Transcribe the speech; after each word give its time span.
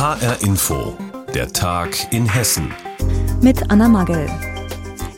HR 0.00 0.40
Info, 0.40 0.96
der 1.34 1.52
Tag 1.52 2.10
in 2.10 2.26
Hessen. 2.26 2.72
Mit 3.42 3.70
Anna 3.70 3.86
Magel. 3.86 4.30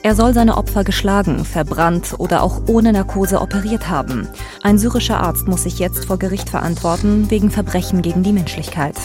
Er 0.02 0.16
soll 0.16 0.34
seine 0.34 0.56
Opfer 0.56 0.82
geschlagen, 0.82 1.44
verbrannt 1.44 2.16
oder 2.18 2.42
auch 2.42 2.62
ohne 2.66 2.92
Narkose 2.92 3.40
operiert 3.40 3.88
haben. 3.88 4.26
Ein 4.60 4.78
syrischer 4.78 5.20
Arzt 5.20 5.46
muss 5.46 5.62
sich 5.62 5.78
jetzt 5.78 6.06
vor 6.06 6.18
Gericht 6.18 6.50
verantworten 6.50 7.30
wegen 7.30 7.52
Verbrechen 7.52 8.02
gegen 8.02 8.24
die 8.24 8.32
Menschlichkeit. 8.32 8.96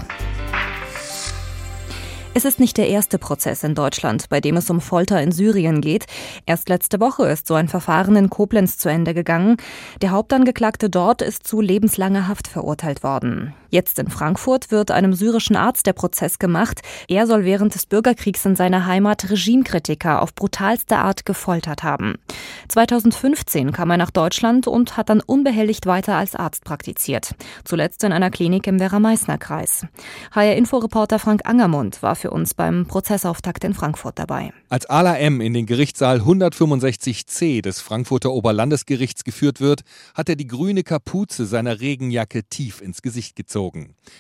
Es 2.34 2.46
ist 2.46 2.60
nicht 2.60 2.78
der 2.78 2.88
erste 2.88 3.20
Prozess 3.20 3.64
in 3.64 3.76
Deutschland, 3.76 4.30
bei 4.30 4.42
dem 4.42 4.58
es 4.58 4.72
um 4.72 4.82
Folter 4.82 5.22
in 5.22 5.32
Syrien 5.32 5.82
geht. 5.82 6.06
Erst 6.48 6.70
letzte 6.70 7.00
Woche 7.00 7.28
ist 7.28 7.48
so 7.48 7.54
ein 7.54 7.68
Verfahren 7.68 8.16
in 8.16 8.32
Koblenz 8.32 8.80
zu 8.80 8.90
Ende 8.90 9.14
gegangen. 9.14 9.58
Der 10.02 10.10
Hauptangeklagte 10.10 10.90
dort 10.90 11.22
ist 11.22 11.48
zu 11.48 11.62
lebenslanger 11.62 12.28
Haft 12.28 12.48
verurteilt 12.48 13.04
worden. 13.04 13.54
Jetzt 13.70 14.00
in 14.00 14.10
Frankfurt 14.10 14.72
wird 14.72 14.92
einem 14.92 15.14
syrischen 15.14 15.56
Arzt 15.56 15.86
der 15.86 15.94
Prozess 15.94 16.40
gemacht. 16.40 16.82
Er 17.10 17.28
soll 17.28 17.44
während 17.44 17.76
des 17.76 17.86
Bürgerkriegs 17.86 18.46
in 18.46 18.56
seiner 18.56 18.86
Heimat 18.86 19.30
Regimekritiker 19.30 20.22
auf 20.22 20.34
brutalste 20.34 20.98
Art 20.98 21.26
gefoltert 21.26 21.84
haben. 21.84 22.16
2015 22.70 23.74
kam 23.74 23.90
er 23.92 23.98
nach 23.98 24.12
Deutschland 24.12 24.68
und 24.68 24.96
hat 24.96 25.10
dann 25.10 25.22
unbehelligt 25.22 25.86
weiter 25.86 26.16
als 26.16 26.36
Arzt 26.36 26.64
praktiziert. 26.64 27.36
Zuletzt 27.66 28.04
in 28.04 28.14
einer 28.14 28.30
Klinik 28.30 28.68
im 28.68 28.80
Werra-Meißner-Kreis. 28.80 29.86
HR-Inforeporter 30.32 31.20
Frank 31.20 31.42
Angermund 31.46 32.02
war 32.02 32.16
für 32.16 32.32
uns 32.32 32.54
beim 32.54 32.86
Prozessauftakt 32.86 33.64
in 33.64 33.74
Frankfurt 33.74 34.18
dabei. 34.18 34.54
Als 34.70 34.86
Ala 34.86 35.18
M. 35.18 35.42
in 35.42 35.54
den 35.54 35.66
Gerichtssaal 35.66 36.22
165c 36.22 37.62
des 37.62 37.82
Frankfurter 37.82 38.32
Oberlandesgerichts 38.32 39.24
geführt 39.24 39.60
wird, 39.60 39.82
hat 40.14 40.30
er 40.30 40.36
die 40.36 40.48
grüne 40.48 40.84
Kapuze 40.84 41.46
seiner 41.46 41.82
Regenjacke 41.82 42.44
tief 42.44 42.82
ins 42.82 43.02
Gesicht 43.02 43.36
gezogen. 43.36 43.57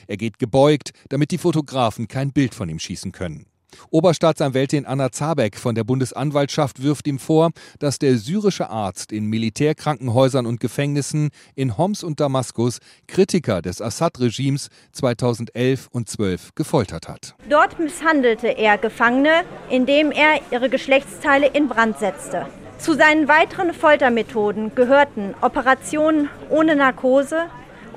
Er 0.07 0.17
geht 0.17 0.39
gebeugt, 0.39 0.91
damit 1.09 1.31
die 1.31 1.37
Fotografen 1.37 2.07
kein 2.07 2.31
Bild 2.31 2.55
von 2.55 2.69
ihm 2.69 2.79
schießen 2.79 3.11
können. 3.11 3.45
Oberstaatsanwältin 3.89 4.85
Anna 4.85 5.11
Zabeck 5.11 5.57
von 5.57 5.75
der 5.75 5.83
Bundesanwaltschaft 5.83 6.81
wirft 6.81 7.07
ihm 7.07 7.19
vor, 7.19 7.51
dass 7.79 7.99
der 7.99 8.17
syrische 8.17 8.69
Arzt 8.69 9.11
in 9.11 9.25
Militärkrankenhäusern 9.25 10.45
und 10.45 10.59
Gefängnissen 10.59 11.29
in 11.55 11.77
Homs 11.77 12.03
und 12.03 12.19
Damaskus 12.19 12.79
Kritiker 13.07 13.61
des 13.61 13.81
Assad-Regimes 13.81 14.69
2011 14.93 15.87
und 15.91 16.09
12 16.09 16.55
gefoltert 16.55 17.07
hat. 17.07 17.35
Dort 17.49 17.79
misshandelte 17.79 18.47
er 18.47 18.77
Gefangene, 18.77 19.43
indem 19.69 20.11
er 20.11 20.39
ihre 20.51 20.69
Geschlechtsteile 20.69 21.47
in 21.47 21.67
Brand 21.67 21.99
setzte. 21.99 22.47
Zu 22.79 22.93
seinen 22.93 23.27
weiteren 23.27 23.73
Foltermethoden 23.73 24.75
gehörten 24.75 25.33
Operationen 25.41 26.29
ohne 26.49 26.75
Narkose, 26.75 27.47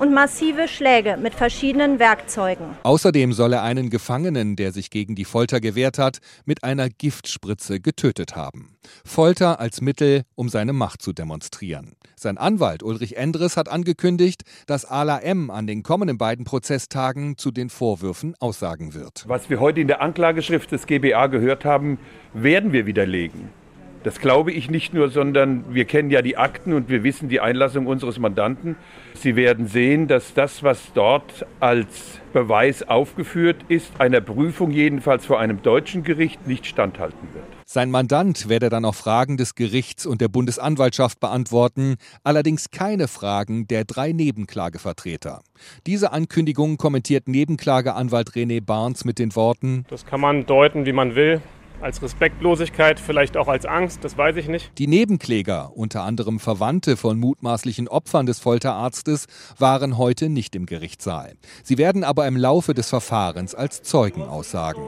und 0.01 0.15
massive 0.15 0.67
Schläge 0.67 1.15
mit 1.15 1.35
verschiedenen 1.35 1.99
Werkzeugen. 1.99 2.65
Außerdem 2.81 3.33
soll 3.33 3.53
er 3.53 3.61
einen 3.61 3.91
Gefangenen, 3.91 4.55
der 4.55 4.71
sich 4.71 4.89
gegen 4.89 5.13
die 5.13 5.25
Folter 5.25 5.61
gewehrt 5.61 5.99
hat, 5.99 6.17
mit 6.43 6.63
einer 6.63 6.89
Giftspritze 6.89 7.79
getötet 7.79 8.35
haben. 8.35 8.75
Folter 9.05 9.59
als 9.59 9.79
Mittel, 9.79 10.23
um 10.33 10.49
seine 10.49 10.73
Macht 10.73 11.03
zu 11.03 11.13
demonstrieren. 11.13 11.93
Sein 12.15 12.39
Anwalt 12.39 12.81
Ulrich 12.81 13.15
Endres 13.15 13.57
hat 13.57 13.69
angekündigt, 13.69 14.41
dass 14.65 14.85
Ala 14.85 15.19
M. 15.19 15.51
an 15.51 15.67
den 15.67 15.83
kommenden 15.83 16.17
beiden 16.17 16.45
Prozesstagen 16.45 17.37
zu 17.37 17.51
den 17.51 17.69
Vorwürfen 17.69 18.33
aussagen 18.39 18.95
wird. 18.95 19.25
Was 19.27 19.51
wir 19.51 19.59
heute 19.59 19.81
in 19.81 19.87
der 19.87 20.01
Anklageschrift 20.01 20.71
des 20.71 20.87
GBA 20.87 21.27
gehört 21.27 21.63
haben, 21.63 21.99
werden 22.33 22.73
wir 22.73 22.87
widerlegen. 22.87 23.60
Das 24.03 24.19
glaube 24.19 24.51
ich 24.51 24.71
nicht 24.71 24.95
nur, 24.95 25.09
sondern 25.09 25.63
wir 25.69 25.85
kennen 25.85 26.09
ja 26.09 26.23
die 26.23 26.35
Akten 26.35 26.73
und 26.73 26.89
wir 26.89 27.03
wissen 27.03 27.29
die 27.29 27.39
Einlassung 27.39 27.85
unseres 27.85 28.17
Mandanten. 28.17 28.75
Sie 29.13 29.35
werden 29.35 29.67
sehen, 29.67 30.07
dass 30.07 30.33
das, 30.33 30.63
was 30.63 30.91
dort 30.95 31.45
als 31.59 32.19
Beweis 32.33 32.81
aufgeführt 32.81 33.57
ist, 33.67 33.91
einer 33.99 34.21
Prüfung 34.21 34.71
jedenfalls 34.71 35.25
vor 35.25 35.39
einem 35.39 35.61
deutschen 35.61 36.03
Gericht 36.03 36.47
nicht 36.47 36.65
standhalten 36.65 37.27
wird. 37.33 37.45
Sein 37.65 37.91
Mandant 37.91 38.49
werde 38.49 38.69
dann 38.69 38.85
auch 38.85 38.95
Fragen 38.95 39.37
des 39.37 39.53
Gerichts 39.53 40.07
und 40.07 40.19
der 40.19 40.29
Bundesanwaltschaft 40.29 41.19
beantworten, 41.19 41.97
allerdings 42.23 42.71
keine 42.71 43.07
Fragen 43.07 43.67
der 43.67 43.85
drei 43.85 44.13
Nebenklagevertreter. 44.13 45.41
Diese 45.85 46.11
Ankündigung 46.11 46.77
kommentiert 46.77 47.27
Nebenklageanwalt 47.27 48.31
René 48.31 48.65
Barnes 48.65 49.05
mit 49.05 49.19
den 49.19 49.35
Worten: 49.35 49.85
Das 49.89 50.05
kann 50.05 50.21
man 50.21 50.47
deuten, 50.47 50.85
wie 50.87 50.93
man 50.93 51.15
will 51.15 51.41
als 51.81 52.01
Respektlosigkeit, 52.01 52.99
vielleicht 52.99 53.37
auch 53.37 53.47
als 53.47 53.65
Angst, 53.65 54.03
das 54.03 54.17
weiß 54.17 54.35
ich 54.37 54.47
nicht. 54.47 54.71
Die 54.77 54.87
Nebenkläger, 54.87 55.71
unter 55.75 56.03
anderem 56.03 56.39
Verwandte 56.39 56.97
von 56.97 57.19
mutmaßlichen 57.19 57.87
Opfern 57.87 58.25
des 58.25 58.39
Folterarztes, 58.39 59.27
waren 59.57 59.97
heute 59.97 60.29
nicht 60.29 60.55
im 60.55 60.65
Gerichtssaal. 60.65 61.33
Sie 61.63 61.77
werden 61.77 62.03
aber 62.03 62.27
im 62.27 62.37
Laufe 62.37 62.73
des 62.73 62.89
Verfahrens 62.89 63.55
als 63.55 63.83
Zeugen 63.83 64.23
aussagen. 64.23 64.83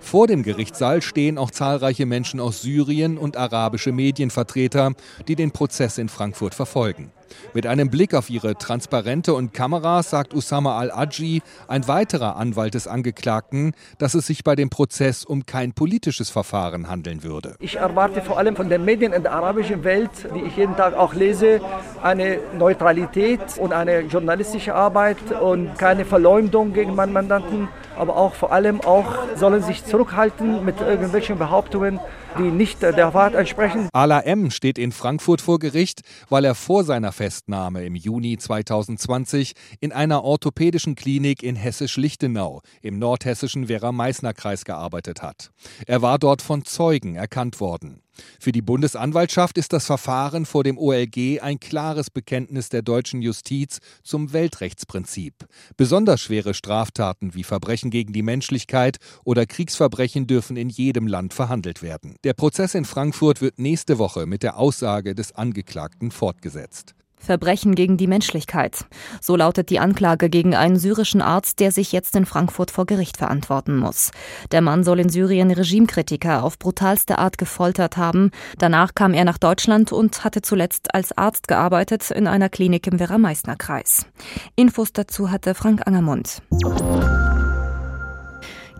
Vor 0.00 0.26
dem 0.26 0.42
Gerichtssaal 0.42 1.02
stehen 1.02 1.38
auch 1.38 1.50
zahlreiche 1.50 2.06
Menschen 2.06 2.40
aus 2.40 2.62
Syrien 2.62 3.18
und 3.18 3.36
arabische 3.36 3.92
Medienvertreter, 3.92 4.92
die 5.28 5.36
den 5.36 5.52
Prozess 5.52 5.98
in 5.98 6.08
Frankfurt 6.08 6.54
verfolgen. 6.54 7.12
Mit 7.54 7.66
einem 7.66 7.90
Blick 7.90 8.14
auf 8.14 8.30
ihre 8.30 8.56
Transparente 8.56 9.34
und 9.34 9.52
Kameras 9.54 10.10
sagt 10.10 10.34
Usama 10.34 10.78
al-Adji, 10.78 11.42
ein 11.68 11.88
weiterer 11.88 12.36
Anwalt 12.36 12.74
des 12.74 12.86
Angeklagten, 12.86 13.72
dass 13.98 14.14
es 14.14 14.26
sich 14.26 14.44
bei 14.44 14.56
dem 14.56 14.70
Prozess 14.70 15.24
um 15.24 15.46
kein 15.46 15.72
politisches 15.72 16.30
Verfahren 16.30 16.88
handeln 16.88 17.22
würde. 17.22 17.56
Ich 17.60 17.76
erwarte 17.76 18.22
vor 18.22 18.38
allem 18.38 18.56
von 18.56 18.68
den 18.68 18.84
Medien 18.84 19.12
in 19.12 19.22
der 19.22 19.32
arabischen 19.32 19.84
Welt, 19.84 20.10
die 20.34 20.40
ich 20.40 20.56
jeden 20.56 20.76
Tag 20.76 20.94
auch 20.94 21.14
lese, 21.14 21.60
eine 22.02 22.38
Neutralität 22.56 23.40
und 23.58 23.72
eine 23.72 24.00
journalistische 24.00 24.74
Arbeit 24.74 25.18
und 25.40 25.78
keine 25.78 26.04
Verleumdung 26.04 26.72
gegen 26.72 26.94
meinen 26.94 27.12
Mandanten, 27.12 27.68
aber 27.96 28.16
auch 28.16 28.34
vor 28.34 28.52
allem 28.52 28.80
auch 28.80 29.14
sollen 29.36 29.62
sich 29.62 29.84
zurückhalten 29.84 30.64
mit 30.64 30.80
irgendwelchen 30.80 31.38
Behauptungen, 31.38 32.00
die 32.38 32.42
nicht 32.42 32.82
der 32.82 33.14
Wahrheit 33.14 33.34
entsprechen. 33.34 33.88
Ala 33.92 34.20
M. 34.20 34.50
steht 34.50 34.78
in 34.78 34.92
Frankfurt 34.92 35.40
vor 35.40 35.58
Gericht, 35.58 36.02
weil 36.28 36.44
er 36.44 36.54
vor 36.54 36.84
seiner 36.84 37.12
Festnahme 37.16 37.84
im 37.84 37.94
Juni 37.94 38.36
2020 38.36 39.54
in 39.80 39.90
einer 39.90 40.22
orthopädischen 40.22 40.94
Klinik 40.94 41.42
in 41.42 41.56
Hessisch-Lichtenau 41.56 42.60
im 42.82 42.98
nordhessischen 42.98 43.68
Werra-Meißner-Kreis 43.68 44.64
gearbeitet 44.64 45.22
hat. 45.22 45.50
Er 45.86 46.02
war 46.02 46.18
dort 46.18 46.42
von 46.42 46.64
Zeugen 46.64 47.16
erkannt 47.16 47.58
worden. 47.58 48.02
Für 48.40 48.52
die 48.52 48.62
Bundesanwaltschaft 48.62 49.58
ist 49.58 49.72
das 49.72 49.86
Verfahren 49.86 50.46
vor 50.46 50.64
dem 50.64 50.78
OLG 50.78 51.40
ein 51.42 51.60
klares 51.60 52.10
Bekenntnis 52.10 52.68
der 52.68 52.82
deutschen 52.82 53.22
Justiz 53.22 53.78
zum 54.02 54.32
Weltrechtsprinzip. 54.32 55.34
Besonders 55.76 56.20
schwere 56.20 56.54
Straftaten 56.54 57.34
wie 57.34 57.44
Verbrechen 57.44 57.90
gegen 57.90 58.12
die 58.12 58.22
Menschlichkeit 58.22 58.98
oder 59.24 59.46
Kriegsverbrechen 59.46 60.26
dürfen 60.26 60.56
in 60.56 60.68
jedem 60.68 61.06
Land 61.06 61.34
verhandelt 61.34 61.82
werden. 61.82 62.16
Der 62.24 62.34
Prozess 62.34 62.74
in 62.74 62.84
Frankfurt 62.84 63.40
wird 63.40 63.58
nächste 63.58 63.98
Woche 63.98 64.26
mit 64.26 64.42
der 64.42 64.56
Aussage 64.56 65.14
des 65.14 65.32
Angeklagten 65.32 66.10
fortgesetzt. 66.10 66.94
Verbrechen 67.18 67.74
gegen 67.74 67.96
die 67.96 68.06
Menschlichkeit. 68.06 68.84
So 69.20 69.36
lautet 69.36 69.70
die 69.70 69.78
Anklage 69.78 70.28
gegen 70.30 70.54
einen 70.54 70.78
syrischen 70.78 71.22
Arzt, 71.22 71.60
der 71.60 71.72
sich 71.72 71.92
jetzt 71.92 72.14
in 72.16 72.26
Frankfurt 72.26 72.70
vor 72.70 72.86
Gericht 72.86 73.16
verantworten 73.16 73.76
muss. 73.76 74.10
Der 74.52 74.60
Mann 74.60 74.84
soll 74.84 75.00
in 75.00 75.08
Syrien 75.08 75.50
Regimekritiker 75.50 76.44
auf 76.44 76.58
brutalste 76.58 77.18
Art 77.18 77.38
gefoltert 77.38 77.96
haben. 77.96 78.30
Danach 78.58 78.94
kam 78.94 79.14
er 79.14 79.24
nach 79.24 79.38
Deutschland 79.38 79.92
und 79.92 80.24
hatte 80.24 80.42
zuletzt 80.42 80.94
als 80.94 81.16
Arzt 81.16 81.48
gearbeitet 81.48 82.10
in 82.10 82.26
einer 82.26 82.48
Klinik 82.48 82.86
im 82.86 83.00
Werra-Meißner-Kreis. 83.00 84.06
Infos 84.54 84.92
dazu 84.92 85.30
hatte 85.30 85.54
Frank 85.54 85.86
Angermund. 85.86 86.42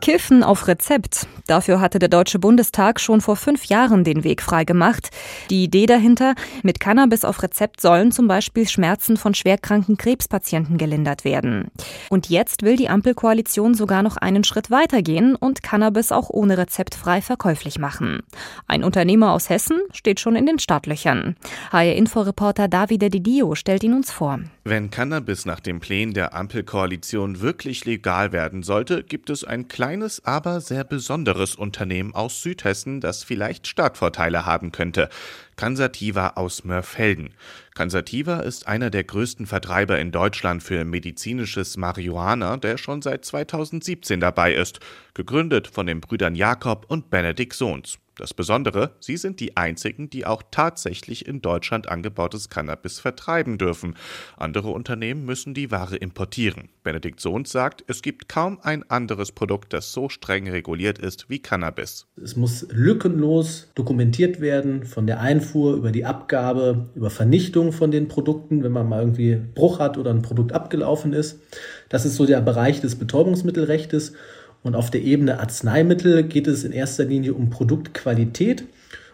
Kiffen 0.01 0.43
auf 0.43 0.69
Rezept. 0.69 1.27
Dafür 1.47 1.81
hatte 1.81 1.99
der 1.99 2.09
Deutsche 2.09 2.39
Bundestag 2.39 3.01
schon 3.01 3.21
vor 3.21 3.37
fünf 3.37 3.67
Jahren 3.67 4.05
den 4.05 4.25
Weg 4.25 4.43
freigemacht. 4.43 5.11
Die 5.51 5.65
Idee 5.65 5.87
dahinter, 5.87 6.35
mit 6.63 6.81
Cannabis 6.81 7.25
auf 7.25 7.43
Rezept 7.43 7.81
sollen 7.81 8.13
zum 8.13 8.29
Beispiel 8.29 8.69
Schmerzen 8.69 9.17
von 9.17 9.35
schwerkranken 9.35 9.97
Krebspatienten 9.97 10.79
gelindert 10.79 11.25
werden. 11.25 11.71
Und 12.11 12.29
jetzt 12.29 12.63
will 12.63 12.77
die 12.77 12.89
Ampelkoalition 12.89 13.75
sogar 13.75 14.03
noch 14.03 14.17
einen 14.17 14.45
Schritt 14.45 14.71
weitergehen 14.71 15.37
und 15.37 15.63
Cannabis 15.63 16.13
auch 16.13 16.31
ohne 16.31 16.59
Rezept 16.59 16.95
frei 16.95 17.23
verkäuflich 17.23 17.79
machen. 17.79 18.23
Ein 18.67 18.85
Unternehmer 18.85 19.33
aus 19.33 19.49
Hessen 19.51 19.81
steht 19.93 20.21
schon 20.21 20.37
in 20.37 20.47
den 20.47 20.59
Startlöchern. 20.59 21.37
HR-Inforeporter 21.73 22.69
Davide 22.69 23.09
Didio 23.11 23.55
stellt 23.55 23.85
ihn 23.85 23.95
uns 23.95 24.11
vor. 24.11 24.41
Wenn 24.65 24.91
Cannabis 24.91 25.47
nach 25.47 25.61
den 25.61 25.79
Plänen 25.79 26.13
der 26.13 26.35
Ampelkoalition 26.35 27.41
wirklich 27.41 27.85
legal 27.85 28.33
werden 28.33 28.65
sollte, 28.65 29.05
gibt 29.05 29.31
es 29.31 29.45
ein 29.45 29.69
kleines, 29.69 29.86
aber 30.25 30.61
sehr 30.61 30.85
besonderes 30.85 31.55
Unternehmen 31.55 32.15
aus 32.15 32.43
Südhessen, 32.43 33.01
das 33.01 33.23
vielleicht 33.23 33.67
Startvorteile 33.67 34.45
haben 34.45 34.73
könnte. 34.73 35.09
Cansativa 35.57 36.31
aus 36.37 36.65
Mörfelden. 36.65 37.35
Cansativa 37.75 38.41
ist 38.41 38.67
einer 38.67 38.91
der 38.91 39.05
größten 39.05 39.47
Vertreiber 39.47 39.99
in 39.99 40.13
Deutschland 40.13 40.63
für 40.63 40.85
medizinisches 40.85 41.77
Marihuana, 41.77 42.57
der 42.57 42.79
schon 42.79 43.01
seit 43.01 43.25
2017 43.25 44.19
dabei 44.19 44.55
ist, 44.55 44.81
gegründet 45.15 45.69
von 45.69 45.87
den 45.87 46.01
Brüdern 46.01 46.35
Jakob 46.35 46.87
und 46.89 47.11
Benedikt 47.11 47.55
Sohns. 47.55 47.99
Das 48.19 48.33
Besondere, 48.33 48.93
sie 48.99 49.19
sind 49.19 49.41
die 49.41 49.59
einzigen, 49.59 50.09
die 50.09 50.25
auch 50.25 50.43
tatsächlich 50.51 51.27
in 51.27 51.43
Deutschland 51.43 51.91
angebautes 51.91 52.49
Cannabis 52.49 52.99
vertreiben 52.99 53.59
dürfen. 53.59 53.95
Andere 54.39 54.71
Unternehmen 54.71 55.27
müssen 55.27 55.53
die 55.53 55.71
Ware 55.71 55.97
importieren. 55.97 56.71
Benedikt 56.83 57.21
Sohns 57.21 57.53
sagt, 57.53 57.85
es 57.89 58.01
gibt 58.01 58.27
kaum 58.27 58.59
ein 58.63 58.89
anderes 58.89 59.33
Produkt, 59.33 59.75
das 59.75 59.93
so 59.93 60.09
streng 60.09 60.49
reguliert 60.49 60.99
ist 60.99 61.29
wie 61.29 61.41
Cannabis. 61.41 62.07
Es 62.17 62.37
muss 62.37 62.67
lückenlos 62.71 63.69
dokumentiert 63.75 64.41
werden, 64.41 64.85
von 64.85 65.07
der 65.07 65.21
Einfuhr 65.21 65.75
über 65.77 65.93
die 65.93 66.07
Abgabe, 66.07 66.89
über 66.95 67.11
Vernichtung 67.11 67.73
von 67.73 67.91
den 67.91 68.09
Produkten, 68.09 68.65
wenn 68.65 68.73
man 68.73 68.89
mal 68.89 69.01
irgendwie 69.01 69.37
Bruch 69.55 69.79
hat 69.79 69.99
oder 69.99 70.11
ein 70.11 70.23
Produkt 70.23 70.53
abgelaufen 70.53 71.13
ist. 71.13 71.41
Das 71.91 72.07
ist 72.07 72.17
so 72.17 72.25
der 72.25 72.41
Bereich 72.41 72.81
des 72.81 72.97
Betäubungsmittelrechts. 72.97 74.15
Und 74.67 74.75
auf 74.75 74.91
der 74.91 75.01
Ebene 75.03 75.39
Arzneimittel 75.39 76.25
geht 76.25 76.49
es 76.49 76.65
in 76.65 76.73
erster 76.73 77.05
Linie 77.05 77.35
um 77.35 77.51
Produktqualität 77.51 78.65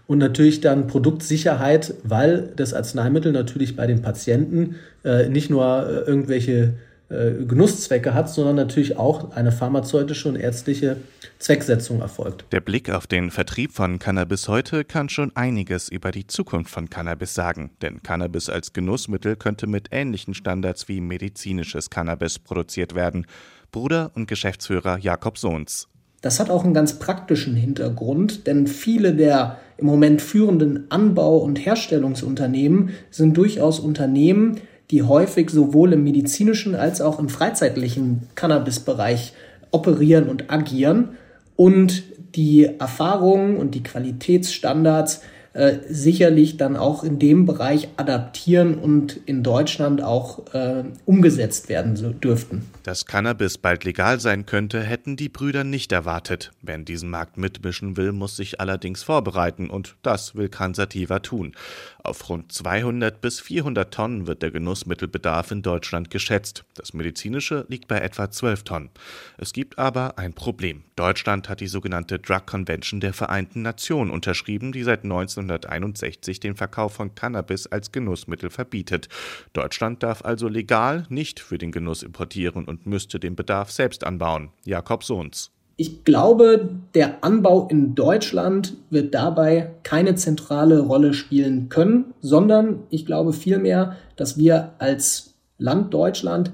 und 0.06 0.16
natürlich 0.16 0.62
dann 0.62 0.86
Produktsicherheit, 0.86 1.92
weil 2.04 2.54
das 2.56 2.72
Arzneimittel 2.72 3.32
natürlich 3.32 3.76
bei 3.76 3.86
den 3.86 4.00
Patienten 4.00 4.76
äh, 5.04 5.28
nicht 5.28 5.50
nur 5.50 5.86
äh, 5.86 6.08
irgendwelche 6.08 6.72
äh, 7.10 7.44
Genusszwecke 7.44 8.14
hat, 8.14 8.30
sondern 8.30 8.56
natürlich 8.56 8.96
auch 8.96 9.32
eine 9.32 9.52
pharmazeutische 9.52 10.30
und 10.30 10.36
ärztliche 10.36 10.96
Zwecksetzung 11.38 12.00
erfolgt. 12.00 12.46
Der 12.50 12.60
Blick 12.60 12.88
auf 12.88 13.06
den 13.06 13.30
Vertrieb 13.30 13.72
von 13.72 13.98
Cannabis 13.98 14.48
heute 14.48 14.84
kann 14.86 15.10
schon 15.10 15.36
einiges 15.36 15.90
über 15.90 16.12
die 16.12 16.26
Zukunft 16.26 16.70
von 16.70 16.88
Cannabis 16.88 17.34
sagen, 17.34 17.72
denn 17.82 18.02
Cannabis 18.02 18.48
als 18.48 18.72
Genussmittel 18.72 19.36
könnte 19.36 19.66
mit 19.66 19.88
ähnlichen 19.90 20.32
Standards 20.32 20.88
wie 20.88 21.02
medizinisches 21.02 21.90
Cannabis 21.90 22.38
produziert 22.38 22.94
werden. 22.94 23.26
Bruder 23.72 24.12
und 24.14 24.28
Geschäftsführer 24.28 24.98
Jakob 24.98 25.38
Sohns. 25.38 25.88
Das 26.20 26.38
hat 26.38 26.50
auch 26.50 26.62
einen 26.62 26.74
ganz 26.74 27.00
praktischen 27.00 27.56
Hintergrund, 27.56 28.46
denn 28.46 28.68
viele 28.68 29.14
der 29.14 29.58
im 29.76 29.86
Moment 29.86 30.22
führenden 30.22 30.88
Anbau- 30.90 31.38
und 31.38 31.56
Herstellungsunternehmen 31.66 32.90
sind 33.10 33.36
durchaus 33.36 33.80
Unternehmen, 33.80 34.60
die 34.92 35.02
häufig 35.02 35.50
sowohl 35.50 35.94
im 35.94 36.04
medizinischen 36.04 36.76
als 36.76 37.00
auch 37.00 37.18
im 37.18 37.28
freizeitlichen 37.28 38.28
Cannabis-Bereich 38.36 39.32
operieren 39.72 40.28
und 40.28 40.50
agieren 40.50 41.16
und 41.56 42.04
die 42.36 42.64
Erfahrungen 42.78 43.56
und 43.56 43.74
die 43.74 43.82
Qualitätsstandards 43.82 45.22
äh, 45.54 45.78
sicherlich 45.88 46.56
dann 46.56 46.76
auch 46.76 47.04
in 47.04 47.18
dem 47.18 47.46
Bereich 47.46 47.88
adaptieren 47.96 48.78
und 48.78 49.20
in 49.26 49.42
Deutschland 49.42 50.02
auch 50.02 50.52
äh, 50.54 50.84
umgesetzt 51.04 51.68
werden 51.68 51.96
so, 51.96 52.10
dürften. 52.10 52.62
Dass 52.82 53.06
Cannabis 53.06 53.58
bald 53.58 53.84
legal 53.84 54.18
sein 54.18 54.46
könnte, 54.46 54.82
hätten 54.82 55.16
die 55.16 55.28
Brüder 55.28 55.62
nicht 55.62 55.92
erwartet. 55.92 56.52
Wer 56.62 56.76
in 56.76 56.84
diesen 56.84 57.10
Markt 57.10 57.36
mitmischen 57.36 57.96
will, 57.96 58.12
muss 58.12 58.36
sich 58.36 58.60
allerdings 58.60 59.02
vorbereiten 59.02 59.70
und 59.70 59.96
das 60.02 60.34
will 60.34 60.48
Cansativa 60.48 61.20
tun. 61.20 61.52
Auf 62.02 62.28
rund 62.28 62.50
200 62.50 63.20
bis 63.20 63.40
400 63.40 63.92
Tonnen 63.94 64.26
wird 64.26 64.42
der 64.42 64.50
Genussmittelbedarf 64.50 65.52
in 65.52 65.62
Deutschland 65.62 66.10
geschätzt. 66.10 66.64
Das 66.74 66.94
medizinische 66.94 67.64
liegt 67.68 67.86
bei 67.86 68.00
etwa 68.00 68.30
12 68.30 68.64
Tonnen. 68.64 68.90
Es 69.38 69.52
gibt 69.52 69.78
aber 69.78 70.18
ein 70.18 70.32
Problem. 70.32 70.82
Deutschland 70.96 71.48
hat 71.48 71.60
die 71.60 71.68
sogenannte 71.68 72.18
Drug 72.18 72.46
Convention 72.46 73.00
der 73.00 73.12
Vereinten 73.12 73.62
Nationen 73.62 74.10
unterschrieben, 74.10 74.72
die 74.72 74.82
seit 74.82 75.04
1961 75.42 76.40
den 76.40 76.56
Verkauf 76.56 76.92
von 76.92 77.14
Cannabis 77.14 77.66
als 77.66 77.92
Genussmittel 77.92 78.50
verbietet. 78.50 79.08
Deutschland 79.52 80.02
darf 80.02 80.24
also 80.24 80.48
legal 80.48 81.06
nicht 81.08 81.40
für 81.40 81.58
den 81.58 81.72
Genuss 81.72 82.02
importieren 82.02 82.64
und 82.64 82.86
müsste 82.86 83.20
den 83.20 83.36
Bedarf 83.36 83.70
selbst 83.70 84.04
anbauen. 84.04 84.50
Jakob 84.64 85.04
Sohns. 85.04 85.50
Ich 85.76 86.04
glaube, 86.04 86.68
der 86.94 87.24
Anbau 87.24 87.66
in 87.68 87.94
Deutschland 87.94 88.74
wird 88.90 89.14
dabei 89.14 89.72
keine 89.82 90.14
zentrale 90.14 90.80
Rolle 90.80 91.14
spielen 91.14 91.68
können, 91.70 92.14
sondern 92.20 92.80
ich 92.90 93.06
glaube 93.06 93.32
vielmehr, 93.32 93.96
dass 94.16 94.36
wir 94.36 94.74
als 94.78 95.34
Land 95.58 95.94
Deutschland 95.94 96.52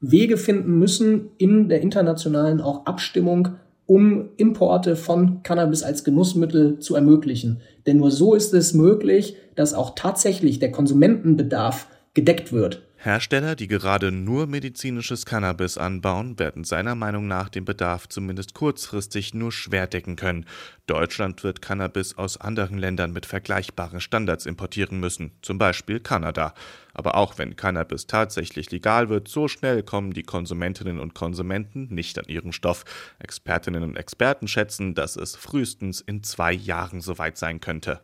Wege 0.00 0.36
finden 0.36 0.78
müssen 0.78 1.30
in 1.38 1.68
der 1.68 1.80
internationalen 1.80 2.60
auch 2.60 2.86
Abstimmung, 2.86 3.56
um 3.88 4.28
Importe 4.36 4.96
von 4.96 5.42
Cannabis 5.42 5.82
als 5.82 6.04
Genussmittel 6.04 6.78
zu 6.78 6.94
ermöglichen. 6.94 7.62
Denn 7.86 7.96
nur 7.96 8.10
so 8.10 8.34
ist 8.34 8.52
es 8.52 8.74
möglich, 8.74 9.36
dass 9.54 9.72
auch 9.72 9.94
tatsächlich 9.94 10.58
der 10.58 10.70
Konsumentenbedarf 10.70 11.88
gedeckt 12.12 12.52
wird. 12.52 12.82
Hersteller, 13.00 13.54
die 13.54 13.68
gerade 13.68 14.10
nur 14.10 14.48
medizinisches 14.48 15.24
Cannabis 15.24 15.78
anbauen, 15.78 16.36
werden 16.40 16.64
seiner 16.64 16.96
Meinung 16.96 17.28
nach 17.28 17.48
den 17.48 17.64
Bedarf 17.64 18.08
zumindest 18.08 18.54
kurzfristig 18.54 19.34
nur 19.34 19.52
schwer 19.52 19.86
decken 19.86 20.16
können. 20.16 20.46
Deutschland 20.88 21.44
wird 21.44 21.62
Cannabis 21.62 22.18
aus 22.18 22.38
anderen 22.38 22.76
Ländern 22.76 23.12
mit 23.12 23.24
vergleichbaren 23.24 24.00
Standards 24.00 24.46
importieren 24.46 24.98
müssen, 24.98 25.30
zum 25.42 25.58
Beispiel 25.58 26.00
Kanada. 26.00 26.54
Aber 26.92 27.14
auch 27.14 27.38
wenn 27.38 27.54
Cannabis 27.54 28.08
tatsächlich 28.08 28.72
legal 28.72 29.08
wird, 29.08 29.28
so 29.28 29.46
schnell 29.46 29.84
kommen 29.84 30.12
die 30.12 30.24
Konsumentinnen 30.24 30.98
und 30.98 31.14
Konsumenten 31.14 31.86
nicht 31.94 32.18
an 32.18 32.24
ihren 32.26 32.52
Stoff. 32.52 32.84
Expertinnen 33.20 33.84
und 33.84 33.96
Experten 33.96 34.48
schätzen, 34.48 34.96
dass 34.96 35.14
es 35.14 35.36
frühestens 35.36 36.00
in 36.00 36.24
zwei 36.24 36.52
Jahren 36.52 37.00
soweit 37.00 37.38
sein 37.38 37.60
könnte 37.60 38.00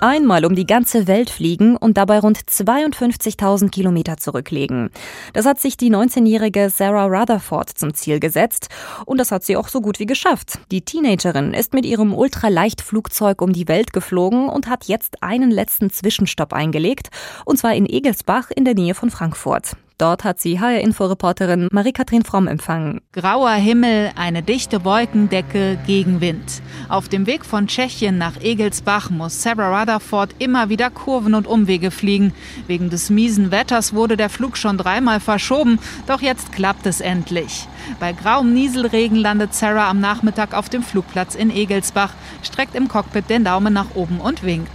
einmal 0.00 0.44
um 0.44 0.54
die 0.54 0.66
ganze 0.66 1.06
Welt 1.06 1.30
fliegen 1.30 1.76
und 1.76 1.96
dabei 1.96 2.18
rund 2.18 2.38
52.000 2.38 3.70
Kilometer 3.70 4.16
zurücklegen. 4.16 4.90
Das 5.32 5.46
hat 5.46 5.60
sich 5.60 5.76
die 5.76 5.90
19-jährige 5.90 6.70
Sarah 6.70 7.06
Rutherford 7.06 7.70
zum 7.70 7.94
Ziel 7.94 8.20
gesetzt 8.20 8.68
und 9.06 9.18
das 9.18 9.30
hat 9.30 9.44
sie 9.44 9.56
auch 9.56 9.68
so 9.68 9.80
gut 9.80 9.98
wie 9.98 10.06
geschafft. 10.06 10.58
Die 10.70 10.82
Teenagerin 10.82 11.54
ist 11.54 11.74
mit 11.74 11.86
ihrem 11.86 12.14
Ultraleichtflugzeug 12.14 13.42
um 13.42 13.52
die 13.52 13.68
Welt 13.68 13.92
geflogen 13.92 14.48
und 14.48 14.68
hat 14.68 14.84
jetzt 14.84 15.22
einen 15.22 15.50
letzten 15.50 15.90
Zwischenstopp 15.90 16.52
eingelegt, 16.52 17.08
und 17.44 17.58
zwar 17.58 17.74
in 17.74 17.86
Egelsbach 17.86 18.50
in 18.50 18.64
der 18.64 18.74
Nähe 18.74 18.94
von 18.94 19.10
Frankfurt. 19.10 19.76
Dort 19.96 20.24
hat 20.24 20.40
sie 20.40 20.58
HR-Inforeporterin 20.58 21.68
Marie-Kathrin 21.70 22.24
Fromm 22.24 22.48
empfangen. 22.48 23.00
Grauer 23.12 23.52
Himmel, 23.52 24.10
eine 24.16 24.42
dichte 24.42 24.84
Wolkendecke, 24.84 25.78
Gegenwind. 25.86 26.62
Auf 26.88 27.08
dem 27.08 27.26
Weg 27.26 27.44
von 27.44 27.68
Tschechien 27.68 28.18
nach 28.18 28.40
Egelsbach 28.40 29.10
muss 29.10 29.40
Sarah 29.40 29.80
Rutherford 29.80 30.34
immer 30.40 30.68
wieder 30.68 30.90
Kurven 30.90 31.34
und 31.34 31.46
Umwege 31.46 31.92
fliegen. 31.92 32.32
Wegen 32.66 32.90
des 32.90 33.08
miesen 33.08 33.52
Wetters 33.52 33.94
wurde 33.94 34.16
der 34.16 34.30
Flug 34.30 34.56
schon 34.56 34.78
dreimal 34.78 35.20
verschoben, 35.20 35.78
doch 36.08 36.22
jetzt 36.22 36.50
klappt 36.50 36.86
es 36.86 37.00
endlich. 37.00 37.68
Bei 38.00 38.12
grauem 38.12 38.52
Nieselregen 38.52 39.16
landet 39.16 39.54
Sarah 39.54 39.88
am 39.90 40.00
Nachmittag 40.00 40.54
auf 40.54 40.68
dem 40.68 40.82
Flugplatz 40.82 41.36
in 41.36 41.50
Egelsbach, 41.50 42.14
streckt 42.42 42.74
im 42.74 42.88
Cockpit 42.88 43.30
den 43.30 43.44
Daumen 43.44 43.72
nach 43.72 43.94
oben 43.94 44.20
und 44.20 44.42
winkt. 44.42 44.72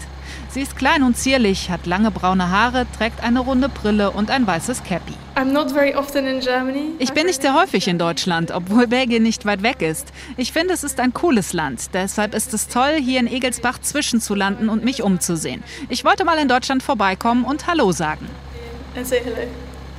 Sie 0.51 0.61
ist 0.61 0.75
klein 0.75 1.03
und 1.03 1.15
zierlich, 1.15 1.69
hat 1.69 1.85
lange 1.85 2.09
braune 2.09 2.49
Haare, 2.49 2.87
trägt 2.97 3.21
eine 3.21 3.39
runde 3.39 3.69
Brille 3.69 4.09
und 4.09 4.31
ein 4.31 4.47
weißes 4.47 4.83
Cappy. 4.83 5.13
Ich 6.97 7.13
bin 7.13 7.27
nicht 7.27 7.41
sehr 7.43 7.53
häufig 7.53 7.87
in 7.87 7.99
Deutschland, 7.99 8.49
obwohl 8.49 8.87
Belgien 8.87 9.21
nicht 9.21 9.45
weit 9.45 9.61
weg 9.61 9.83
ist. 9.83 10.11
Ich 10.37 10.51
finde, 10.51 10.73
es 10.73 10.83
ist 10.83 10.99
ein 10.99 11.13
cooles 11.13 11.53
Land. 11.53 11.93
Deshalb 11.93 12.33
ist 12.33 12.51
es 12.55 12.67
toll, 12.67 12.95
hier 12.99 13.19
in 13.19 13.27
Egelsbach 13.27 13.79
zwischenzulanden 13.79 14.69
und 14.69 14.83
mich 14.83 15.03
umzusehen. 15.03 15.63
Ich 15.87 16.03
wollte 16.03 16.25
mal 16.25 16.39
in 16.39 16.47
Deutschland 16.47 16.81
vorbeikommen 16.81 17.45
und 17.45 17.67
Hallo 17.67 17.91
sagen. 17.91 18.27
And 18.95 19.05
say 19.05 19.21
hello. 19.23 19.47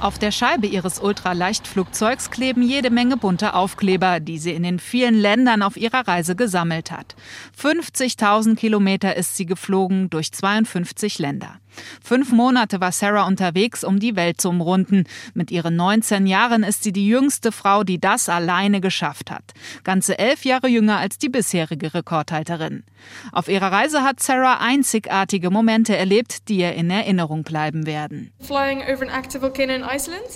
Auf 0.00 0.18
der 0.18 0.30
Scheibe 0.30 0.66
ihres 0.66 0.98
Ultraleichtflugzeugs 0.98 2.30
kleben 2.30 2.62
jede 2.62 2.88
Menge 2.88 3.18
bunte 3.18 3.52
Aufkleber, 3.52 4.18
die 4.18 4.38
sie 4.38 4.52
in 4.52 4.62
den 4.62 4.78
vielen 4.78 5.14
Ländern 5.14 5.62
auf 5.62 5.76
ihrer 5.76 6.08
Reise 6.08 6.34
gesammelt 6.34 6.90
hat. 6.90 7.16
50.000 7.62 8.56
Kilometer 8.56 9.14
ist 9.16 9.36
sie 9.36 9.44
geflogen 9.44 10.08
durch 10.08 10.32
52 10.32 11.18
Länder. 11.18 11.60
Fünf 12.02 12.32
Monate 12.32 12.80
war 12.80 12.92
Sarah 12.92 13.26
unterwegs, 13.26 13.84
um 13.84 13.98
die 13.98 14.16
Welt 14.16 14.40
zu 14.40 14.48
umrunden. 14.48 15.04
Mit 15.34 15.50
ihren 15.50 15.76
19 15.76 16.26
Jahren 16.26 16.62
ist 16.62 16.82
sie 16.82 16.92
die 16.92 17.06
jüngste 17.06 17.52
Frau, 17.52 17.84
die 17.84 18.00
das 18.00 18.28
alleine 18.28 18.80
geschafft 18.80 19.30
hat. 19.30 19.52
Ganze 19.84 20.18
elf 20.18 20.44
Jahre 20.44 20.68
jünger 20.68 20.98
als 20.98 21.18
die 21.18 21.28
bisherige 21.28 21.94
Rekordhalterin. 21.94 22.84
Auf 23.32 23.48
ihrer 23.48 23.72
Reise 23.72 24.02
hat 24.02 24.20
Sarah 24.20 24.58
einzigartige 24.58 25.50
Momente 25.50 25.96
erlebt, 25.96 26.48
die 26.48 26.58
ihr 26.58 26.74
in 26.74 26.90
Erinnerung 26.90 27.42
bleiben 27.42 27.86
werden. 27.86 28.32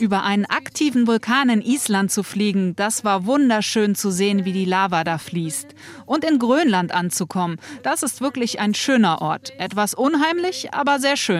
Über 0.00 0.22
einen 0.22 0.46
aktiven 0.46 1.06
Vulkan 1.06 1.48
in 1.48 1.62
Island 1.62 2.10
zu 2.10 2.22
fliegen, 2.22 2.76
das 2.76 3.04
war 3.04 3.26
wunderschön 3.26 3.94
zu 3.94 4.10
sehen, 4.10 4.44
wie 4.44 4.52
die 4.52 4.64
Lava 4.64 5.04
da 5.04 5.18
fließt. 5.18 5.74
Und 6.06 6.24
in 6.24 6.38
Grönland 6.38 6.92
anzukommen, 6.92 7.58
das 7.82 8.02
ist 8.02 8.20
wirklich 8.20 8.60
ein 8.60 8.74
schöner 8.74 9.20
Ort. 9.22 9.52
Etwas 9.58 9.94
unheimlich, 9.94 10.72
aber 10.72 10.98
sehr 10.98 11.16
schön. 11.16 11.33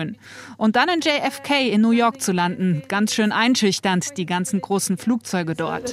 Und 0.57 0.75
dann 0.75 0.89
in 0.89 1.01
JFK 1.01 1.71
in 1.71 1.81
New 1.81 1.91
York 1.91 2.21
zu 2.21 2.31
landen, 2.31 2.83
ganz 2.87 3.13
schön 3.13 3.31
einschüchternd, 3.31 4.17
die 4.17 4.25
ganzen 4.25 4.61
großen 4.61 4.97
Flugzeuge 4.97 5.55
dort. 5.55 5.89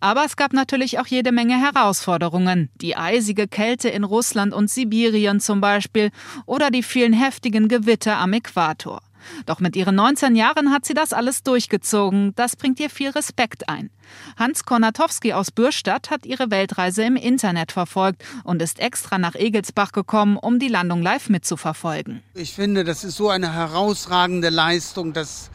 Aber 0.00 0.24
es 0.24 0.36
gab 0.36 0.52
natürlich 0.52 0.98
auch 0.98 1.06
jede 1.06 1.32
Menge 1.32 1.60
Herausforderungen. 1.60 2.70
Die 2.80 2.96
eisige 2.96 3.48
Kälte 3.48 3.88
in 3.88 4.04
Russland 4.04 4.52
und 4.54 4.70
Sibirien 4.70 5.40
zum 5.40 5.60
Beispiel 5.60 6.10
oder 6.46 6.70
die 6.70 6.82
vielen 6.82 7.12
heftigen 7.12 7.68
Gewitter 7.68 8.16
am 8.16 8.32
Äquator. 8.32 9.00
Doch 9.46 9.60
mit 9.60 9.76
ihren 9.76 9.94
19 9.94 10.36
Jahren 10.36 10.72
hat 10.72 10.84
sie 10.84 10.94
das 10.94 11.12
alles 11.12 11.42
durchgezogen. 11.42 12.32
Das 12.36 12.56
bringt 12.56 12.80
ihr 12.80 12.90
viel 12.90 13.10
Respekt 13.10 13.68
ein. 13.68 13.90
Hans 14.36 14.64
Konatowski 14.64 15.32
aus 15.32 15.50
Bürstadt 15.50 16.10
hat 16.10 16.26
ihre 16.26 16.50
Weltreise 16.50 17.02
im 17.02 17.16
Internet 17.16 17.72
verfolgt 17.72 18.22
und 18.44 18.60
ist 18.60 18.78
extra 18.78 19.18
nach 19.18 19.34
Egelsbach 19.34 19.92
gekommen, 19.92 20.36
um 20.36 20.58
die 20.58 20.68
Landung 20.68 21.02
live 21.02 21.28
mitzuverfolgen. 21.28 22.22
Ich 22.34 22.52
finde, 22.52 22.84
das 22.84 23.04
ist 23.04 23.16
so 23.16 23.30
eine 23.30 23.52
herausragende 23.52 24.50
Leistung, 24.50 25.12
dass 25.12 25.50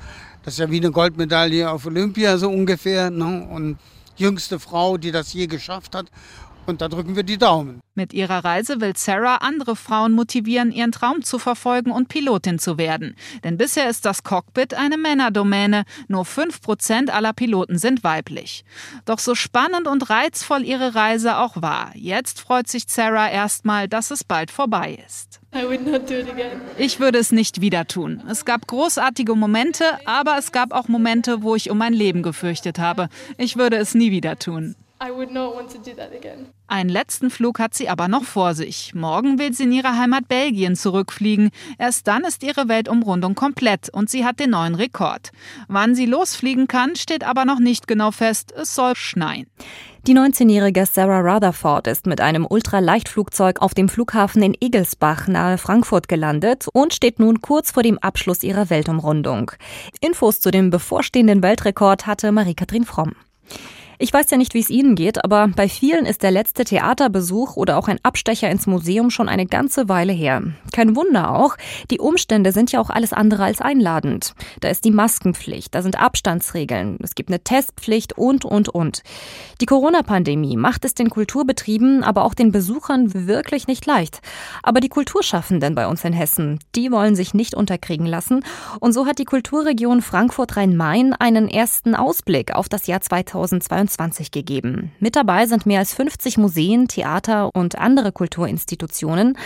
das 0.47 0.53
ist 0.53 0.59
ja 0.59 0.71
wie 0.71 0.77
eine 0.77 0.91
Goldmedaille 0.91 1.69
auf 1.69 1.85
Olympia 1.85 2.37
so 2.37 2.49
ungefähr. 2.49 3.09
Ne? 3.09 3.45
Und 3.51 3.77
jüngste 4.15 4.59
Frau, 4.59 4.97
die 4.97 5.11
das 5.11 5.33
je 5.33 5.47
geschafft 5.47 5.93
hat. 5.93 6.07
Und 6.67 6.81
da 6.81 6.89
drücken 6.89 7.15
wir 7.15 7.23
die 7.23 7.37
Daumen. 7.37 7.79
Mit 7.95 8.13
ihrer 8.13 8.43
Reise 8.43 8.81
will 8.81 8.95
Sarah 8.95 9.37
andere 9.37 9.77
Frauen 9.77 10.11
motivieren, 10.11 10.73
ihren 10.73 10.91
Traum 10.91 11.23
zu 11.23 11.39
verfolgen 11.39 11.91
und 11.91 12.09
Pilotin 12.09 12.59
zu 12.59 12.77
werden. 12.77 13.15
Denn 13.45 13.57
bisher 13.57 13.89
ist 13.89 14.03
das 14.03 14.23
Cockpit 14.23 14.73
eine 14.73 14.97
Männerdomäne. 14.97 15.85
Nur 16.09 16.23
5% 16.23 17.09
aller 17.09 17.31
Piloten 17.31 17.77
sind 17.77 18.03
weiblich. 18.03 18.65
Doch 19.05 19.19
so 19.19 19.33
spannend 19.33 19.87
und 19.87 20.09
reizvoll 20.09 20.65
ihre 20.65 20.93
Reise 20.93 21.37
auch 21.37 21.61
war, 21.61 21.91
jetzt 21.95 22.41
freut 22.41 22.67
sich 22.67 22.83
Sarah 22.87 23.29
erstmal, 23.29 23.87
dass 23.87 24.11
es 24.11 24.25
bald 24.25 24.51
vorbei 24.51 24.99
ist. 25.07 25.39
Ich 26.77 26.99
würde 26.99 27.17
es 27.17 27.31
nicht 27.31 27.61
wieder 27.61 27.87
tun. 27.87 28.21
Es 28.29 28.43
gab 28.43 28.67
großartige 28.67 29.35
Momente, 29.35 29.85
aber 30.05 30.37
es 30.37 30.51
gab 30.51 30.73
auch 30.73 30.89
Momente, 30.89 31.41
wo 31.43 31.55
ich 31.55 31.71
um 31.71 31.77
mein 31.77 31.93
Leben 31.93 32.23
gefürchtet 32.23 32.77
habe. 32.77 33.07
Ich 33.37 33.55
würde 33.55 33.77
es 33.77 33.95
nie 33.95 34.11
wieder 34.11 34.37
tun. 34.37 34.75
Einen 34.99 36.89
letzten 36.89 37.29
Flug 37.29 37.59
hat 37.59 37.73
sie 37.75 37.87
aber 37.87 38.07
noch 38.07 38.23
vor 38.23 38.55
sich. 38.55 38.95
Morgen 38.95 39.37
will 39.37 39.53
sie 39.53 39.63
in 39.63 39.71
ihre 39.71 39.97
Heimat 39.97 40.27
Belgien 40.27 40.75
zurückfliegen. 40.75 41.51
Erst 41.77 42.07
dann 42.07 42.23
ist 42.23 42.43
ihre 42.43 42.67
Weltumrundung 42.67 43.35
komplett 43.35 43.89
und 43.89 44.09
sie 44.09 44.25
hat 44.25 44.39
den 44.39 44.49
neuen 44.51 44.75
Rekord. 44.75 45.31
Wann 45.67 45.93
sie 45.93 46.05
losfliegen 46.05 46.67
kann, 46.67 46.95
steht 46.95 47.23
aber 47.23 47.45
noch 47.45 47.59
nicht 47.59 47.87
genau 47.87 48.11
fest. 48.11 48.51
Es 48.51 48.73
soll 48.73 48.95
schneien. 48.95 49.47
Die 50.07 50.15
19-jährige 50.15 50.85
Sarah 50.85 51.19
Rutherford 51.19 51.87
ist 51.87 52.07
mit 52.07 52.21
einem 52.21 52.45
Ultraleichtflugzeug 52.45 53.61
auf 53.61 53.73
dem 53.73 53.89
Flughafen 53.89 54.41
in 54.41 54.55
Egelsbach 54.59 55.27
nahe 55.27 55.57
Frankfurt 55.57 56.07
gelandet 56.07 56.67
und 56.71 56.93
steht 56.93 57.19
nun 57.19 57.41
kurz 57.41 57.71
vor 57.71 57.83
dem 57.83 57.97
Abschluss 57.99 58.41
ihrer 58.43 58.69
Weltumrundung. 58.69 59.51
Infos 59.99 60.39
zu 60.39 60.49
dem 60.49 60.69
bevorstehenden 60.69 61.43
Weltrekord 61.43 62.07
hatte 62.07 62.31
Marie-Kathrin 62.31 62.85
Fromm. 62.85 63.15
Ich 63.99 64.13
weiß 64.13 64.29
ja 64.29 64.37
nicht, 64.37 64.53
wie 64.53 64.59
es 64.59 64.69
Ihnen 64.69 64.93
geht, 64.93 65.23
aber 65.23 65.47
bei 65.47 65.67
vielen 65.67 66.05
ist 66.05 66.21
der 66.21 66.29
letzte 66.29 66.63
Theaterbesuch 66.63 67.55
oder 67.55 67.77
auch 67.77 67.87
ein 67.87 67.97
Abstecher 68.03 68.47
ins 68.47 68.67
Museum 68.67 69.09
schon 69.09 69.27
eine 69.27 69.47
ganze 69.47 69.89
Weile 69.89 70.13
her. 70.13 70.43
Kein 70.71 70.95
Wunder 70.95 71.35
auch, 71.35 71.57
die 71.89 71.97
Umstände 71.97 72.51
sind 72.51 72.71
ja 72.71 72.79
auch 72.79 72.91
alles 72.91 73.11
andere 73.11 73.45
als 73.45 73.59
einladend. 73.59 74.35
Da 74.59 74.69
ist 74.69 74.85
die 74.85 74.91
Maskenpflicht, 74.91 75.73
da 75.73 75.81
sind 75.81 75.99
Abstandsregeln, 75.99 76.99
es 77.01 77.15
gibt 77.15 77.31
eine 77.31 77.43
Testpflicht 77.43 78.15
und, 78.15 78.45
und, 78.45 78.69
und. 78.69 79.01
Die 79.61 79.65
Corona-Pandemie 79.65 80.57
macht 80.57 80.85
es 80.85 80.93
den 80.93 81.09
Kulturbetrieben, 81.09 82.03
aber 82.03 82.23
auch 82.23 82.35
den 82.35 82.51
Besuchern 82.51 83.15
wirklich 83.15 83.65
nicht 83.65 83.87
leicht. 83.87 84.21
Aber 84.61 84.79
die 84.79 84.89
Kulturschaffenden 84.89 85.73
bei 85.73 85.87
uns 85.87 86.03
in 86.03 86.13
Hessen, 86.13 86.59
die 86.75 86.91
wollen 86.91 87.15
sich 87.15 87.33
nicht 87.33 87.55
unterkriegen 87.55 88.05
lassen. 88.05 88.45
Und 88.79 88.93
so 88.93 89.07
hat 89.07 89.17
die 89.17 89.25
Kulturregion 89.25 90.03
Frankfurt-Rhein-Main 90.03 91.13
einen 91.13 91.47
ersten 91.47 91.95
Ausblick 91.95 92.53
auf 92.53 92.69
das 92.69 92.85
Jahr 92.85 93.01
2022 93.01 93.86
2023 93.87 94.31
gegeben. 94.31 94.91
Mit 94.99 95.15
dabei 95.15 95.45
sind 95.45 95.65
mehr 95.65 95.79
als 95.79 95.93
50 95.93 96.37
Museen, 96.37 96.87
Theater 96.87 97.49
und 97.53 97.77
andere 97.77 98.11
Kulturinstitutionen. 98.11 99.37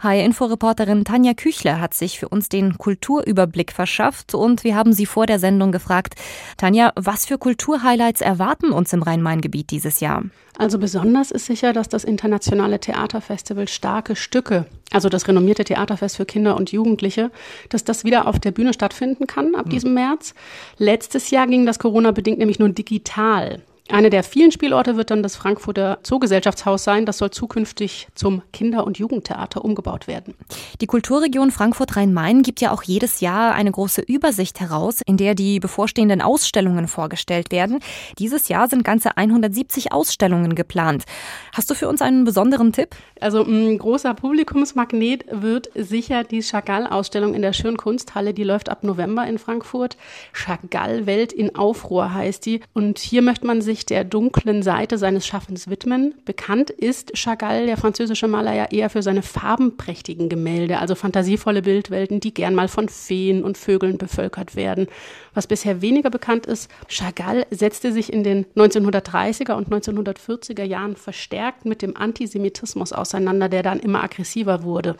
HR-Inforeporterin 0.00 1.04
Tanja 1.04 1.34
Küchler 1.34 1.80
hat 1.80 1.94
sich 1.94 2.18
für 2.18 2.28
uns 2.28 2.48
den 2.48 2.78
Kulturüberblick 2.78 3.72
verschafft 3.72 4.34
und 4.34 4.64
wir 4.64 4.74
haben 4.74 4.92
sie 4.92 5.06
vor 5.06 5.26
der 5.26 5.38
Sendung 5.38 5.72
gefragt, 5.72 6.14
Tanja, 6.56 6.92
was 6.96 7.26
für 7.26 7.38
Kulturhighlights 7.38 8.20
erwarten 8.20 8.72
uns 8.72 8.92
im 8.92 9.02
Rhein-Main-Gebiet 9.02 9.70
dieses 9.70 10.00
Jahr? 10.00 10.24
Also 10.60 10.78
besonders 10.78 11.30
ist 11.30 11.46
sicher, 11.46 11.72
dass 11.72 11.88
das 11.88 12.04
internationale 12.04 12.78
Theaterfestival 12.78 13.66
Starke 13.66 14.14
Stücke, 14.14 14.66
also 14.90 15.08
das 15.08 15.26
renommierte 15.26 15.64
Theaterfest 15.64 16.18
für 16.18 16.26
Kinder 16.26 16.54
und 16.54 16.70
Jugendliche, 16.70 17.30
dass 17.70 17.82
das 17.82 18.04
wieder 18.04 18.26
auf 18.26 18.38
der 18.38 18.50
Bühne 18.50 18.74
stattfinden 18.74 19.26
kann 19.26 19.54
ab 19.54 19.66
mhm. 19.66 19.70
diesem 19.70 19.94
März. 19.94 20.34
Letztes 20.76 21.30
Jahr 21.30 21.46
ging 21.46 21.64
das 21.64 21.78
Corona-bedingt 21.78 22.38
nämlich 22.38 22.58
nur 22.58 22.68
digital. 22.68 23.62
Eine 23.92 24.08
der 24.08 24.22
vielen 24.22 24.52
Spielorte 24.52 24.96
wird 24.96 25.10
dann 25.10 25.22
das 25.22 25.34
Frankfurter 25.34 25.98
Zoogesellschaftshaus 26.04 26.84
sein. 26.84 27.06
Das 27.06 27.18
soll 27.18 27.30
zukünftig 27.30 28.06
zum 28.14 28.42
Kinder- 28.52 28.84
und 28.86 28.98
Jugendtheater 28.98 29.64
umgebaut 29.64 30.06
werden. 30.06 30.34
Die 30.80 30.86
Kulturregion 30.86 31.50
Frankfurt-Rhein-Main 31.50 32.42
gibt 32.42 32.60
ja 32.60 32.70
auch 32.70 32.84
jedes 32.84 33.20
Jahr 33.20 33.52
eine 33.52 33.72
große 33.72 34.02
Übersicht 34.02 34.60
heraus, 34.60 35.00
in 35.04 35.16
der 35.16 35.34
die 35.34 35.58
bevorstehenden 35.58 36.22
Ausstellungen 36.22 36.86
vorgestellt 36.86 37.50
werden. 37.50 37.80
Dieses 38.18 38.48
Jahr 38.48 38.68
sind 38.68 38.84
ganze 38.84 39.16
170 39.16 39.92
Ausstellungen 39.92 40.54
geplant. 40.54 41.04
Hast 41.52 41.68
du 41.68 41.74
für 41.74 41.88
uns 41.88 42.00
einen 42.00 42.24
besonderen 42.24 42.72
Tipp? 42.72 42.94
Also 43.20 43.42
ein 43.42 43.76
großer 43.76 44.14
Publikumsmagnet 44.14 45.24
wird 45.30 45.68
sicher 45.74 46.22
die 46.22 46.42
Chagall-Ausstellung 46.42 47.34
in 47.34 47.42
der 47.42 47.52
Schönen 47.52 47.76
Kunsthalle. 47.76 48.34
Die 48.34 48.44
läuft 48.44 48.68
ab 48.68 48.84
November 48.84 49.26
in 49.26 49.38
Frankfurt. 49.38 49.96
Chagall 50.32 51.06
Welt 51.06 51.32
in 51.32 51.56
Aufruhr 51.56 52.14
heißt 52.14 52.46
die. 52.46 52.60
Und 52.72 52.98
hier 52.98 53.22
möchte 53.22 53.46
man 53.46 53.60
sich 53.60 53.79
der 53.86 54.04
dunklen 54.04 54.62
Seite 54.62 54.98
seines 54.98 55.26
Schaffens 55.26 55.70
widmen. 55.70 56.14
Bekannt 56.24 56.70
ist 56.70 57.16
Chagall, 57.16 57.66
der 57.66 57.76
französische 57.76 58.28
Maler, 58.28 58.54
ja 58.54 58.66
eher 58.66 58.90
für 58.90 59.02
seine 59.02 59.22
farbenprächtigen 59.22 60.28
Gemälde, 60.28 60.78
also 60.78 60.94
fantasievolle 60.94 61.62
Bildwelten, 61.62 62.20
die 62.20 62.34
gern 62.34 62.54
mal 62.54 62.68
von 62.68 62.88
Feen 62.88 63.42
und 63.44 63.56
Vögeln 63.56 63.98
bevölkert 63.98 64.56
werden. 64.56 64.88
Was 65.34 65.46
bisher 65.46 65.80
weniger 65.80 66.10
bekannt 66.10 66.46
ist, 66.46 66.70
Chagall 66.88 67.46
setzte 67.50 67.92
sich 67.92 68.12
in 68.12 68.24
den 68.24 68.46
1930er 68.56 69.52
und 69.52 69.68
1940er 69.70 70.64
Jahren 70.64 70.96
verstärkt 70.96 71.64
mit 71.64 71.82
dem 71.82 71.96
Antisemitismus 71.96 72.92
auseinander, 72.92 73.48
der 73.48 73.62
dann 73.62 73.80
immer 73.80 74.02
aggressiver 74.02 74.62
wurde. 74.64 74.96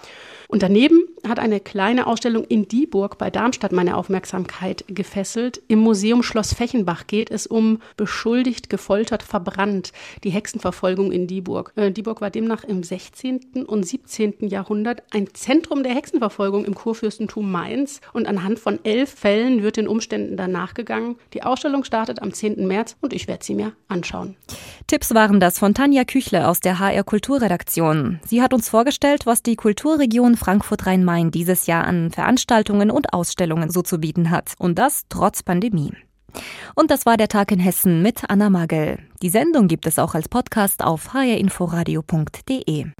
Und 0.49 0.63
daneben 0.63 1.05
hat 1.29 1.39
eine 1.39 1.61
kleine 1.61 2.07
Ausstellung 2.07 2.45
in 2.45 2.69
Dieburg 2.69 3.19
bei 3.19 3.31
Darmstadt 3.31 3.73
meine 3.73 3.97
Aufmerksamkeit 3.97 4.85
gefesselt. 4.89 5.63
Im 5.69 5.81
Museum 5.81 6.23
Schloss 6.23 6.55
Fechenbach 6.55 7.07
geht 7.07 7.31
es 7.31 7.47
um 7.47 7.81
beschuldigt, 7.97 8.71
gefoltert, 8.71 9.23
verbrannt, 9.23 9.93
die 10.25 10.31
Hexenverfolgung 10.31 11.13
in 11.13 11.27
Dieburg. 11.27 11.73
Äh, 11.77 11.91
Dieburg 11.91 12.21
war 12.21 12.31
demnach 12.31 12.65
im 12.65 12.83
16. 12.83 13.65
und 13.67 13.85
17. 13.85 14.49
Jahrhundert 14.49 15.03
ein 15.11 15.29
Zentrum 15.35 15.83
der 15.83 15.95
Hexenverfolgung 15.95 16.65
im 16.65 16.75
Kurfürstentum 16.75 17.51
Mainz 17.51 18.01
und 18.13 18.27
anhand 18.27 18.59
von 18.59 18.79
elf 18.85 19.11
Fällen 19.11 19.63
wird 19.63 19.77
den 19.77 19.89
Umständen 19.89 20.37
danach 20.37 20.75
gegangen. 20.75 21.17
Die 21.35 21.43
Ausstellung 21.43 21.85
startet 21.85 22.23
am 22.23 22.33
10. 22.33 22.67
März 22.67 22.97
und 23.01 23.13
ich 23.13 23.29
werde 23.29 23.45
sie 23.45 23.55
mir 23.55 23.73
anschauen. 23.89 24.37
Tipps 24.87 25.15
waren 25.15 25.41
das 25.41 25.59
von 25.59 25.75
Tanja 25.75 26.05
Küchle 26.05 26.49
aus 26.49 26.61
der 26.61 26.79
HR 26.79 27.05
Kulturredaktion. 27.05 28.21
Sie 28.25 28.43
hat 28.43 28.55
uns 28.55 28.69
vorgestellt, 28.69 29.27
was 29.27 29.43
die 29.43 29.57
Kulturregion 29.57 30.37
Frankfurt-Rhein-Main 30.37 31.10
dieses 31.31 31.67
Jahr 31.67 31.85
an 31.85 32.11
Veranstaltungen 32.11 32.91
und 32.91 33.13
Ausstellungen 33.13 33.71
so 33.71 33.83
zu 33.83 33.99
bieten 33.99 34.31
hat. 34.31 34.55
Und 34.59 34.79
das 34.79 35.03
trotz 35.09 35.43
Pandemie. 35.43 35.93
Und 36.75 36.91
das 36.91 37.07
war 37.07 37.17
der 37.17 37.29
Tag 37.29 37.51
in 37.53 37.59
Hessen 37.59 38.03
mit 38.03 38.23
Anna 38.29 38.51
Magel. 38.51 38.99
Die 39.23 39.31
Sendung 39.31 39.69
gibt 39.69 39.87
es 39.87 39.99
auch 39.99 40.15
als 40.15 40.29
Podcast 40.29 40.85
auf 40.85 41.13
hrinforadio.de. 41.13 42.93